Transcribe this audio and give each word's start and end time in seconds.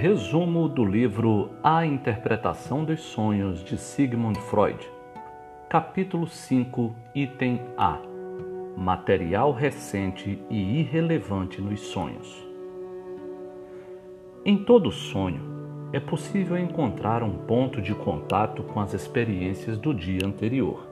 Resumo 0.00 0.66
do 0.66 0.82
livro 0.82 1.50
A 1.62 1.84
Interpretação 1.84 2.86
dos 2.86 3.02
Sonhos 3.02 3.62
de 3.62 3.76
Sigmund 3.76 4.40
Freud. 4.40 4.90
Capítulo 5.68 6.26
5, 6.26 6.96
item 7.14 7.60
A. 7.76 7.98
Material 8.78 9.52
recente 9.52 10.42
e 10.48 10.80
irrelevante 10.80 11.60
nos 11.60 11.80
sonhos. 11.80 12.48
Em 14.42 14.64
todo 14.64 14.90
sonho, 14.90 15.42
é 15.92 16.00
possível 16.00 16.56
encontrar 16.56 17.22
um 17.22 17.36
ponto 17.36 17.82
de 17.82 17.94
contato 17.94 18.62
com 18.62 18.80
as 18.80 18.94
experiências 18.94 19.76
do 19.76 19.92
dia 19.92 20.24
anterior. 20.24 20.88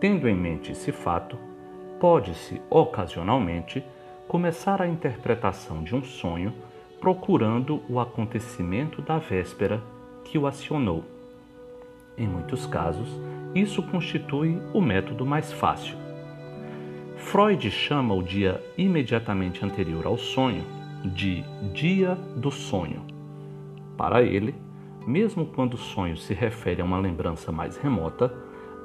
Tendo 0.00 0.28
em 0.28 0.34
mente 0.34 0.72
esse 0.72 0.90
fato, 0.90 1.38
pode-se, 2.00 2.60
ocasionalmente, 2.68 3.84
começar 4.26 4.82
a 4.82 4.88
interpretação 4.88 5.84
de 5.84 5.94
um 5.94 6.02
sonho 6.02 6.52
procurando 7.00 7.80
o 7.88 7.98
acontecimento 7.98 9.00
da 9.00 9.18
véspera 9.18 9.82
que 10.24 10.36
o 10.36 10.46
acionou. 10.46 11.02
Em 12.16 12.26
muitos 12.26 12.66
casos, 12.66 13.08
isso 13.54 13.82
constitui 13.82 14.60
o 14.74 14.80
método 14.80 15.24
mais 15.24 15.52
fácil. 15.52 15.96
Freud 17.16 17.70
chama 17.70 18.14
o 18.14 18.22
dia 18.22 18.62
imediatamente 18.76 19.64
anterior 19.64 20.06
ao 20.06 20.18
sonho 20.18 20.64
de 21.04 21.42
dia 21.72 22.14
do 22.36 22.50
sonho. 22.50 23.02
Para 23.96 24.22
ele, 24.22 24.54
mesmo 25.06 25.46
quando 25.46 25.74
o 25.74 25.78
sonho 25.78 26.16
se 26.16 26.34
refere 26.34 26.82
a 26.82 26.84
uma 26.84 26.98
lembrança 26.98 27.50
mais 27.50 27.76
remota, 27.76 28.32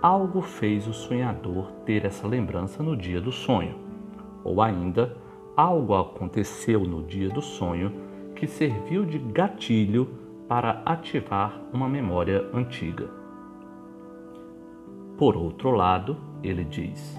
algo 0.02 0.41
fez 0.41 0.88
o 0.88 0.93
sonhador 0.93 1.71
ter 1.85 2.05
essa 2.05 2.27
lembrança 2.27 2.81
no 2.81 2.95
dia 2.95 3.19
do 3.19 3.31
sonho, 3.31 3.75
ou 4.43 4.61
ainda, 4.61 5.16
algo 5.55 5.95
aconteceu 5.95 6.81
no 6.81 7.03
dia 7.03 7.30
do 7.30 7.42
sonho 7.42 7.92
que 8.36 8.48
serviu 8.48 9.06
de 9.06 9.17
gatilho 9.17 10.08
para 10.47 10.81
ativar 10.86 11.59
uma 11.73 11.88
memória 11.88 12.47
antiga. 12.53 13.09
Por 15.17 15.38
outro 15.38 15.72
lado, 15.72 16.17
ele 16.44 16.64
diz: 16.64 17.17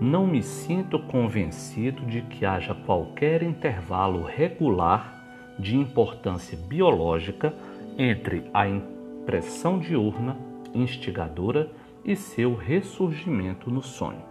Não 0.00 0.26
me 0.26 0.42
sinto 0.42 0.98
convencido 0.98 2.06
de 2.06 2.22
que 2.22 2.46
haja 2.46 2.74
qualquer 2.74 3.42
intervalo 3.42 4.22
regular 4.22 5.12
de 5.58 5.76
importância 5.76 6.56
biológica 6.56 7.54
entre 7.98 8.48
a 8.54 8.68
impressão 8.68 9.78
diurna 9.78 10.36
instigadora 10.74 11.70
e 12.04 12.14
seu 12.14 12.54
ressurgimento 12.54 13.70
no 13.70 13.82
sonho. 13.82 14.22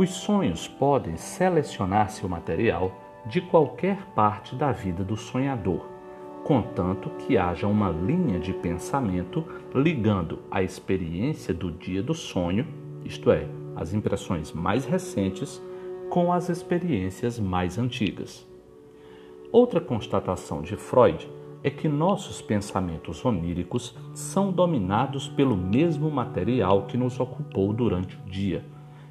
Os 0.00 0.12
sonhos 0.12 0.66
podem 0.66 1.14
selecionar 1.18 2.08
seu 2.08 2.26
material 2.26 2.90
de 3.26 3.38
qualquer 3.38 3.98
parte 4.14 4.56
da 4.56 4.72
vida 4.72 5.04
do 5.04 5.14
sonhador, 5.14 5.84
contanto 6.42 7.10
que 7.18 7.36
haja 7.36 7.66
uma 7.66 7.90
linha 7.90 8.40
de 8.40 8.54
pensamento 8.54 9.44
ligando 9.74 10.38
a 10.50 10.62
experiência 10.62 11.52
do 11.52 11.70
dia 11.70 12.02
do 12.02 12.14
sonho, 12.14 12.66
isto 13.04 13.30
é, 13.30 13.46
as 13.76 13.92
impressões 13.92 14.52
mais 14.52 14.86
recentes, 14.86 15.60
com 16.08 16.32
as 16.32 16.48
experiências 16.48 17.38
mais 17.38 17.76
antigas. 17.76 18.48
Outra 19.52 19.82
constatação 19.82 20.62
de 20.62 20.76
Freud 20.76 21.30
é 21.62 21.68
que 21.68 21.90
nossos 21.90 22.40
pensamentos 22.40 23.22
oníricos 23.22 23.94
são 24.14 24.50
dominados 24.50 25.28
pelo 25.28 25.54
mesmo 25.54 26.10
material 26.10 26.86
que 26.86 26.96
nos 26.96 27.20
ocupou 27.20 27.74
durante 27.74 28.16
o 28.16 28.20
dia, 28.20 28.64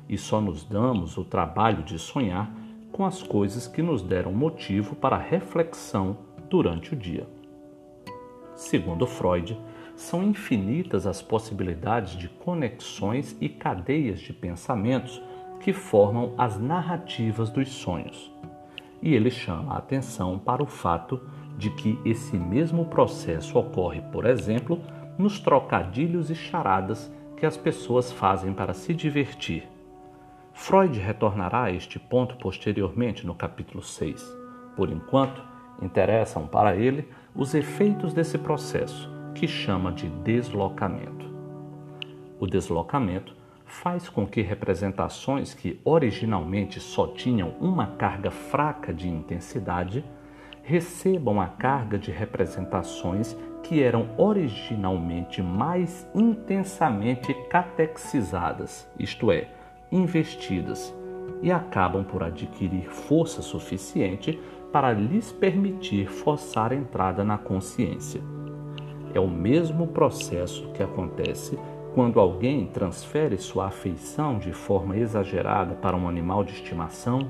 e 0.09 0.17
só 0.17 0.41
nos 0.41 0.63
damos 0.63 1.17
o 1.17 1.23
trabalho 1.23 1.83
de 1.83 1.99
sonhar 1.99 2.52
com 2.91 3.05
as 3.05 3.21
coisas 3.21 3.67
que 3.67 3.83
nos 3.83 4.02
deram 4.02 4.33
motivo 4.33 4.95
para 4.95 5.15
reflexão 5.15 6.17
durante 6.49 6.93
o 6.93 6.97
dia. 6.97 7.27
Segundo 8.55 9.05
Freud, 9.05 9.58
são 9.95 10.23
infinitas 10.23 11.05
as 11.05 11.21
possibilidades 11.21 12.14
de 12.14 12.27
conexões 12.27 13.37
e 13.39 13.48
cadeias 13.48 14.19
de 14.19 14.33
pensamentos 14.33 15.21
que 15.59 15.71
formam 15.71 16.33
as 16.37 16.59
narrativas 16.59 17.49
dos 17.49 17.69
sonhos. 17.69 18.33
E 19.02 19.14
ele 19.14 19.30
chama 19.30 19.73
a 19.73 19.77
atenção 19.77 20.39
para 20.39 20.64
o 20.64 20.65
fato 20.65 21.21
de 21.58 21.69
que 21.69 21.99
esse 22.03 22.36
mesmo 22.37 22.86
processo 22.86 23.59
ocorre, 23.59 24.02
por 24.11 24.25
exemplo, 24.25 24.81
nos 25.17 25.39
trocadilhos 25.39 26.30
e 26.30 26.36
charadas 26.36 27.11
que 27.37 27.45
as 27.45 27.55
pessoas 27.55 28.11
fazem 28.11 28.53
para 28.53 28.73
se 28.73 28.93
divertir 28.93 29.67
Freud 30.61 30.99
retornará 30.99 31.64
a 31.64 31.71
este 31.71 31.97
ponto 31.97 32.36
posteriormente 32.36 33.25
no 33.25 33.33
capítulo 33.33 33.81
6. 33.81 34.21
Por 34.75 34.92
enquanto, 34.92 35.42
interessam 35.81 36.45
para 36.45 36.75
ele 36.75 37.08
os 37.33 37.55
efeitos 37.55 38.14
desse 38.14 38.37
processo, 38.37 39.09
que 39.33 39.48
chama 39.48 39.89
de 39.89 40.09
deslocamento. 40.09 41.25
O 42.37 42.45
deslocamento 42.45 43.33
faz 43.65 44.09
com 44.09 44.27
que 44.27 44.42
representações 44.42 45.53
que 45.53 45.80
originalmente 45.86 46.80
só 46.81 47.08
tinham 47.08 47.52
uma 47.61 47.87
carga 47.95 48.30
fraca 48.30 48.93
de 48.93 49.08
intensidade 49.08 50.03
recebam 50.61 51.39
a 51.39 51.48
carga 51.48 51.98
de 51.98 52.11
representações 52.11 53.36
que 53.64 53.81
eram 53.81 54.09
originalmente 54.17 55.42
mais 55.42 56.05
intensamente 56.14 57.33
catexizadas, 57.49 58.87
isto 58.99 59.31
é, 59.31 59.48
investidas 59.92 60.94
e 61.42 61.52
acabam 61.52 62.04
por 62.04 62.23
adquirir 62.23 62.89
força 62.89 63.42
suficiente 63.42 64.39
para 64.72 64.92
lhes 64.92 65.32
permitir 65.32 66.08
forçar 66.08 66.72
a 66.72 66.76
entrada 66.76 67.23
na 67.23 67.38
consciência. 67.38 68.22
É 69.14 69.20
o 69.20 69.28
mesmo 69.28 69.88
processo 69.88 70.67
que 70.73 70.83
acontece 70.83 71.58
quando 71.95 72.20
alguém 72.20 72.67
transfere 72.67 73.38
sua 73.38 73.67
afeição 73.67 74.38
de 74.38 74.54
forma 74.54 74.98
exagerada 74.98 75.73
para 75.76 75.98
um 75.98 76.08
animal 76.08 76.44
de 76.44 76.54
estimação, 76.54 77.28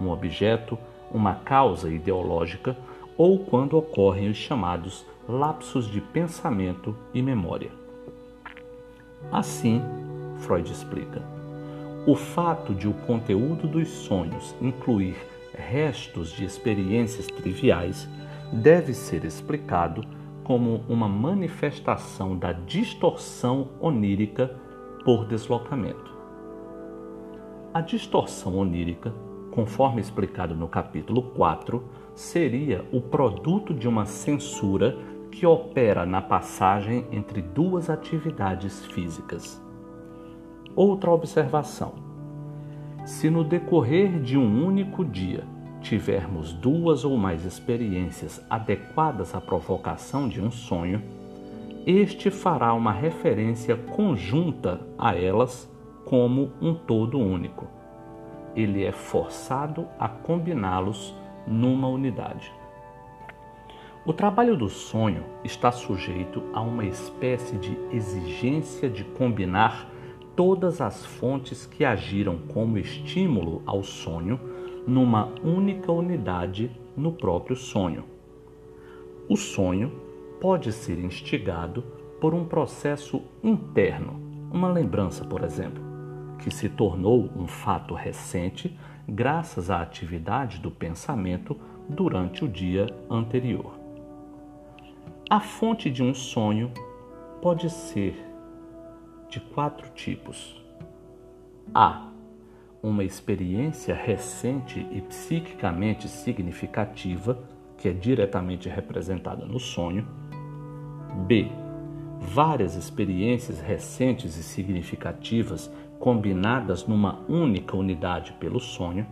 um 0.00 0.08
objeto, 0.08 0.78
uma 1.12 1.34
causa 1.34 1.90
ideológica 1.90 2.76
ou 3.16 3.40
quando 3.40 3.76
ocorrem 3.76 4.30
os 4.30 4.36
chamados 4.36 5.04
lapsos 5.28 5.86
de 5.86 6.00
pensamento 6.00 6.96
e 7.12 7.20
memória. 7.20 7.70
Assim, 9.30 9.82
Freud 10.38 10.70
explica 10.70 11.37
o 12.06 12.14
fato 12.14 12.74
de 12.74 12.88
o 12.88 12.94
conteúdo 12.94 13.66
dos 13.66 13.88
sonhos 13.88 14.54
incluir 14.60 15.16
restos 15.52 16.30
de 16.30 16.44
experiências 16.44 17.26
triviais 17.26 18.08
deve 18.52 18.94
ser 18.94 19.24
explicado 19.24 20.04
como 20.44 20.82
uma 20.88 21.08
manifestação 21.08 22.36
da 22.36 22.52
distorção 22.52 23.68
onírica 23.80 24.56
por 25.04 25.26
deslocamento. 25.26 26.16
A 27.74 27.82
distorção 27.82 28.56
onírica, 28.56 29.12
conforme 29.50 30.00
explicado 30.00 30.54
no 30.54 30.68
capítulo 30.68 31.22
4, 31.22 31.84
seria 32.14 32.84
o 32.90 33.00
produto 33.00 33.74
de 33.74 33.86
uma 33.86 34.06
censura 34.06 34.96
que 35.30 35.44
opera 35.44 36.06
na 36.06 36.22
passagem 36.22 37.06
entre 37.12 37.42
duas 37.42 37.90
atividades 37.90 38.86
físicas. 38.86 39.62
Outra 40.78 41.10
observação: 41.10 41.94
se 43.04 43.28
no 43.28 43.42
decorrer 43.42 44.20
de 44.20 44.38
um 44.38 44.64
único 44.64 45.04
dia 45.04 45.42
tivermos 45.80 46.52
duas 46.52 47.04
ou 47.04 47.16
mais 47.16 47.44
experiências 47.44 48.40
adequadas 48.48 49.34
à 49.34 49.40
provocação 49.40 50.28
de 50.28 50.40
um 50.40 50.52
sonho, 50.52 51.02
este 51.84 52.30
fará 52.30 52.72
uma 52.74 52.92
referência 52.92 53.74
conjunta 53.76 54.80
a 54.96 55.16
elas 55.16 55.68
como 56.04 56.52
um 56.62 56.72
todo 56.72 57.18
único. 57.18 57.66
Ele 58.54 58.84
é 58.84 58.92
forçado 58.92 59.84
a 59.98 60.08
combiná-los 60.08 61.12
numa 61.44 61.88
unidade. 61.88 62.52
O 64.06 64.12
trabalho 64.12 64.56
do 64.56 64.68
sonho 64.68 65.24
está 65.42 65.72
sujeito 65.72 66.40
a 66.52 66.60
uma 66.60 66.84
espécie 66.84 67.56
de 67.56 67.76
exigência 67.90 68.88
de 68.88 69.02
combinar 69.02 69.97
todas 70.38 70.80
as 70.80 71.04
fontes 71.04 71.66
que 71.66 71.84
agiram 71.84 72.38
como 72.54 72.78
estímulo 72.78 73.60
ao 73.66 73.82
sonho 73.82 74.38
numa 74.86 75.34
única 75.42 75.90
unidade 75.90 76.70
no 76.96 77.10
próprio 77.10 77.56
sonho. 77.56 78.04
O 79.28 79.36
sonho 79.36 79.90
pode 80.40 80.72
ser 80.72 80.96
instigado 81.00 81.82
por 82.20 82.34
um 82.34 82.44
processo 82.44 83.20
interno, 83.42 84.12
uma 84.52 84.68
lembrança, 84.68 85.24
por 85.24 85.42
exemplo, 85.42 85.82
que 86.38 86.52
se 86.52 86.68
tornou 86.68 87.28
um 87.36 87.48
fato 87.48 87.92
recente 87.92 88.78
graças 89.08 89.72
à 89.72 89.82
atividade 89.82 90.60
do 90.60 90.70
pensamento 90.70 91.56
durante 91.88 92.44
o 92.44 92.48
dia 92.48 92.86
anterior. 93.10 93.76
A 95.28 95.40
fonte 95.40 95.90
de 95.90 96.00
um 96.00 96.14
sonho 96.14 96.70
pode 97.42 97.68
ser 97.68 98.27
de 99.28 99.40
quatro 99.40 99.90
tipos. 99.90 100.56
A. 101.74 102.08
Uma 102.82 103.04
experiência 103.04 103.94
recente 103.94 104.86
e 104.90 105.00
psiquicamente 105.02 106.08
significativa, 106.08 107.38
que 107.76 107.88
é 107.88 107.92
diretamente 107.92 108.68
representada 108.68 109.44
no 109.44 109.58
sonho. 109.58 110.06
B. 111.26 111.50
Várias 112.20 112.74
experiências 112.74 113.60
recentes 113.60 114.36
e 114.36 114.42
significativas 114.42 115.70
combinadas 115.98 116.86
numa 116.86 117.20
única 117.28 117.76
unidade 117.76 118.32
pelo 118.34 118.60
sonho. 118.60 119.06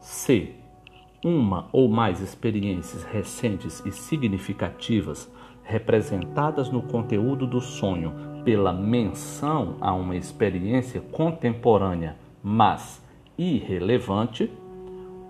C. 0.00 0.54
Uma 1.22 1.68
ou 1.72 1.88
mais 1.88 2.20
experiências 2.20 3.04
recentes 3.04 3.84
e 3.84 3.92
significativas 3.92 5.30
representadas 5.62 6.70
no 6.70 6.82
conteúdo 6.82 7.46
do 7.46 7.60
sonho 7.60 8.29
pela 8.44 8.72
menção 8.72 9.76
a 9.80 9.92
uma 9.92 10.16
experiência 10.16 11.00
contemporânea, 11.00 12.16
mas 12.42 13.02
irrelevante. 13.36 14.50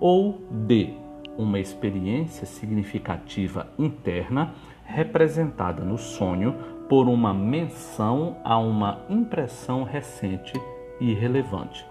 Ou 0.00 0.40
D. 0.50 0.94
Uma 1.36 1.58
experiência 1.58 2.46
significativa 2.46 3.68
interna 3.78 4.54
representada 4.84 5.84
no 5.84 5.98
sonho 5.98 6.54
por 6.88 7.06
uma 7.06 7.32
menção 7.32 8.36
a 8.42 8.58
uma 8.58 9.04
impressão 9.08 9.84
recente 9.84 10.52
e 11.00 11.10
irrelevante. 11.10 11.86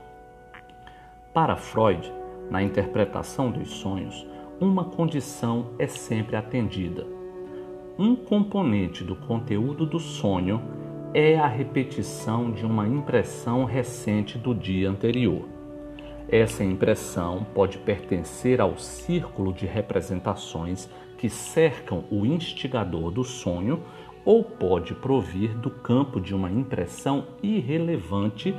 Para 1.34 1.56
Freud, 1.56 2.12
na 2.50 2.62
interpretação 2.62 3.52
dos 3.52 3.70
sonhos, 3.70 4.28
uma 4.60 4.84
condição 4.84 5.68
é 5.80 5.88
sempre 5.88 6.36
atendida. 6.36 7.08
Um 7.98 8.16
componente 8.16 9.04
do 9.04 9.16
conteúdo 9.16 9.86
do 9.86 10.00
sonho 10.00 10.62
é 11.14 11.40
a 11.40 11.48
repetição 11.48 12.52
de 12.52 12.66
uma 12.66 12.88
impressão 12.88 13.66
recente 13.66 14.38
do 14.38 14.54
dia 14.54 14.90
anterior. 14.90 15.48
Essa 16.30 16.64
impressão 16.64 17.48
pode 17.56 17.80
pertencer 17.80 18.62
ao 18.62 18.78
círculo 18.78 19.52
de 19.52 19.66
representações 19.66 20.88
que 21.18 21.28
cercam 21.28 22.04
o 22.12 22.26
instigador 22.26 23.10
do 23.10 23.24
sonho 23.24 23.82
ou 24.24 24.44
pode 24.44 24.94
provir 24.94 25.58
do 25.58 25.72
campo 25.72 26.22
de 26.22 26.36
uma 26.36 26.52
impressão 26.52 27.26
irrelevante 27.42 28.54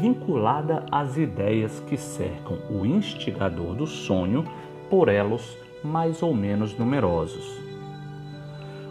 vinculada 0.00 0.84
às 0.90 1.16
ideias 1.16 1.78
que 1.86 1.96
cercam 1.96 2.58
o 2.68 2.84
instigador 2.84 3.76
do 3.76 3.86
sonho 3.86 4.44
por 4.90 5.08
elos 5.08 5.56
mais 5.84 6.20
ou 6.22 6.34
menos 6.34 6.76
numerosos. 6.76 7.60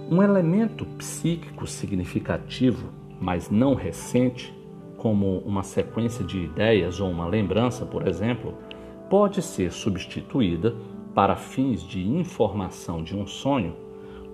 Um 0.09 0.23
elemento 0.23 0.85
psíquico 0.97 1.67
significativo, 1.67 3.00
mas 3.21 3.51
não 3.51 3.75
recente, 3.75 4.51
como 4.97 5.37
uma 5.39 5.63
sequência 5.63 6.25
de 6.25 6.39
ideias 6.39 6.99
ou 6.99 7.09
uma 7.09 7.27
lembrança, 7.27 7.85
por 7.85 8.07
exemplo, 8.07 8.55
pode 9.09 9.41
ser 9.41 9.71
substituída 9.71 10.75
para 11.13 11.35
fins 11.35 11.83
de 11.83 12.05
informação 12.05 13.03
de 13.03 13.15
um 13.15 13.27
sonho 13.27 13.75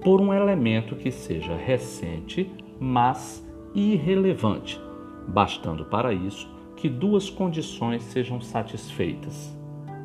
por 0.02 0.22
um 0.22 0.34
elemento 0.34 0.96
que 0.96 1.12
seja 1.12 1.56
recente, 1.56 2.50
mas 2.80 3.46
irrelevante, 3.76 4.80
bastando 5.28 5.86
para 5.86 6.14
isso 6.14 6.50
que 6.78 6.88
duas 6.88 7.30
condições 7.30 8.04
sejam 8.04 8.40
satisfeitas. 8.40 9.58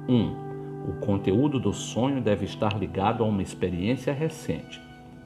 1. 0.09 0.15
Um, 0.15 0.43
o 0.89 0.93
conteúdo 1.01 1.61
do 1.61 1.73
sonho 1.73 2.21
deve 2.21 2.47
estar 2.47 2.77
ligado 2.77 3.23
a 3.23 3.27
uma 3.27 3.43
experiência 3.43 4.13
recente. 4.13 4.81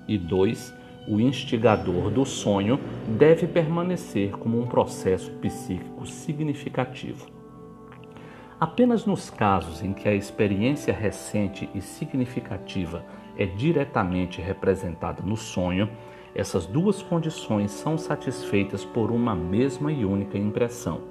E 0.06 0.18
2. 0.18 0.74
O 1.08 1.20
instigador 1.20 2.10
do 2.10 2.24
sonho 2.24 2.80
deve 3.06 3.46
permanecer 3.46 4.32
como 4.32 4.60
um 4.60 4.66
processo 4.66 5.30
psíquico 5.32 6.04
significativo. 6.04 7.26
Apenas 8.58 9.04
nos 9.04 9.30
casos 9.30 9.82
em 9.82 9.92
que 9.92 10.08
a 10.08 10.14
experiência 10.14 10.92
recente 10.92 11.68
e 11.74 11.80
significativa 11.80 13.04
é 13.36 13.46
diretamente 13.46 14.40
representada 14.40 15.22
no 15.22 15.36
sonho, 15.36 15.88
essas 16.34 16.66
duas 16.66 17.02
condições 17.02 17.70
são 17.70 17.96
satisfeitas 17.96 18.84
por 18.84 19.12
uma 19.12 19.34
mesma 19.34 19.92
e 19.92 20.04
única 20.04 20.36
impressão. 20.36 21.02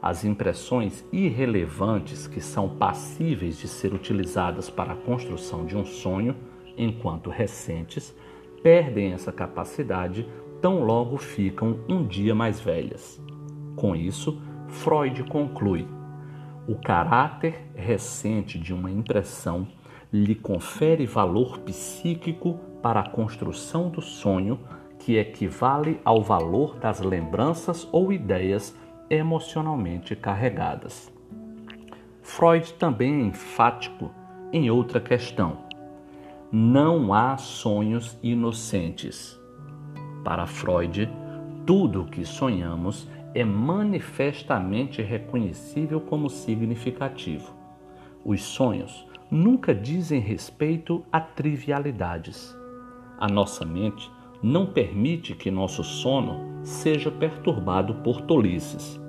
As 0.00 0.24
impressões 0.24 1.04
irrelevantes 1.12 2.26
que 2.26 2.40
são 2.40 2.68
passíveis 2.68 3.58
de 3.58 3.68
ser 3.68 3.92
utilizadas 3.92 4.70
para 4.70 4.94
a 4.94 4.96
construção 4.96 5.66
de 5.66 5.76
um 5.76 5.84
sonho, 5.84 6.34
enquanto 6.76 7.28
recentes, 7.28 8.14
perdem 8.62 9.12
essa 9.12 9.32
capacidade 9.32 10.26
tão 10.60 10.84
logo 10.84 11.16
ficam 11.16 11.80
um 11.88 12.06
dia 12.06 12.34
mais 12.34 12.60
velhas. 12.60 13.20
Com 13.74 13.96
isso, 13.96 14.40
Freud 14.68 15.24
conclui: 15.24 15.86
o 16.68 16.76
caráter 16.76 17.70
recente 17.74 18.58
de 18.58 18.72
uma 18.72 18.90
impressão 18.90 19.66
lhe 20.12 20.34
confere 20.34 21.06
valor 21.06 21.58
psíquico 21.60 22.58
para 22.82 23.00
a 23.00 23.08
construção 23.08 23.88
do 23.88 24.00
sonho, 24.00 24.60
que 24.98 25.16
equivale 25.16 26.00
ao 26.04 26.22
valor 26.22 26.78
das 26.78 27.00
lembranças 27.00 27.88
ou 27.90 28.12
ideias 28.12 28.76
emocionalmente 29.10 30.14
carregadas. 30.14 31.12
Freud 32.22 32.74
também 32.74 33.22
é 33.22 33.26
enfático 33.26 34.10
em 34.52 34.70
outra 34.70 35.00
questão. 35.00 35.71
Não 36.54 37.14
há 37.14 37.38
sonhos 37.38 38.18
inocentes. 38.22 39.40
Para 40.22 40.46
Freud, 40.46 41.08
tudo 41.64 42.02
o 42.02 42.04
que 42.04 42.26
sonhamos 42.26 43.08
é 43.34 43.42
manifestamente 43.42 45.00
reconhecível 45.00 45.98
como 45.98 46.28
significativo. 46.28 47.54
Os 48.22 48.42
sonhos 48.42 49.08
nunca 49.30 49.74
dizem 49.74 50.20
respeito 50.20 51.02
a 51.10 51.22
trivialidades. 51.22 52.54
A 53.18 53.26
nossa 53.26 53.64
mente 53.64 54.10
não 54.42 54.66
permite 54.66 55.34
que 55.34 55.50
nosso 55.50 55.82
sono 55.82 56.60
seja 56.62 57.10
perturbado 57.10 57.94
por 58.02 58.20
tolices. 58.20 59.00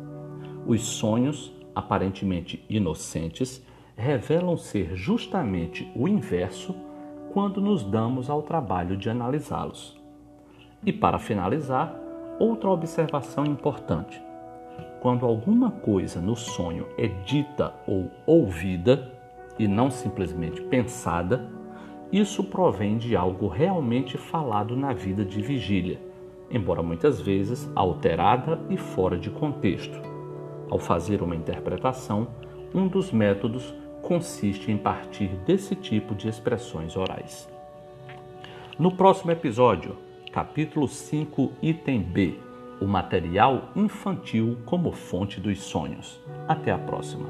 Os 0.66 0.82
sonhos, 0.82 1.52
aparentemente 1.76 2.64
inocentes, 2.70 3.62
revelam 3.98 4.56
ser 4.56 4.96
justamente 4.96 5.92
o 5.94 6.08
inverso 6.08 6.74
quando 7.34 7.60
nos 7.60 7.84
damos 7.84 8.30
ao 8.30 8.44
trabalho 8.44 8.96
de 8.96 9.10
analisá-los. 9.10 10.00
E 10.86 10.94
para 10.94 11.18
finalizar, 11.18 12.00
outra 12.40 12.70
observação 12.70 13.44
importante. 13.44 14.22
Quando 15.02 15.26
alguma 15.26 15.72
coisa 15.72 16.22
no 16.22 16.36
sonho 16.36 16.86
é 16.98 17.08
dita 17.08 17.74
ou 17.88 18.10
ouvida, 18.26 19.12
e 19.58 19.68
não 19.68 19.90
simplesmente 19.90 20.62
pensada, 20.62 21.50
isso 22.12 22.44
provém 22.44 22.98
de 22.98 23.16
algo 23.16 23.48
realmente 23.48 24.18
falado 24.18 24.76
na 24.76 24.94
vida 24.94 25.26
de 25.26 25.42
vigília, 25.42 26.00
embora 26.52 26.84
muitas 26.84 27.20
vezes 27.20 27.70
alterada 27.76 28.60
e 28.70 28.78
fora 28.78 29.18
de 29.18 29.30
contexto. 29.30 30.00
Ao 30.70 30.78
fazer 30.78 31.22
uma 31.22 31.36
interpretação, 31.36 32.28
um 32.74 32.88
dos 32.88 33.12
métodos 33.12 33.74
consiste 34.04 34.70
em 34.70 34.78
partir 34.78 35.30
desse 35.48 35.76
tipo 35.76 36.14
de 36.14 36.28
expressões 36.28 36.96
orais. 36.96 37.50
No 38.78 38.92
próximo 38.92 39.32
episódio, 39.32 39.98
capítulo 40.32 40.88
5, 40.88 41.54
item 41.62 42.02
B, 42.02 42.36
o 42.82 42.86
material 42.86 43.70
infantil 43.76 44.58
como 44.66 44.92
fonte 44.92 45.40
dos 45.40 45.60
sonhos. 45.62 46.20
Até 46.48 46.72
a 46.72 46.78
próxima. 46.78 47.26